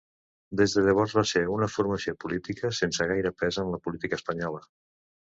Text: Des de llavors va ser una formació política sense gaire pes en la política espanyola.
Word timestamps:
Des 0.59 0.71
de 0.75 0.83
llavors 0.85 1.11
va 1.17 1.23
ser 1.31 1.43
una 1.55 1.67
formació 1.73 2.13
política 2.25 2.71
sense 2.77 3.07
gaire 3.11 3.33
pes 3.43 3.59
en 3.65 3.69
la 3.75 3.81
política 3.89 4.19
espanyola. 4.21 4.63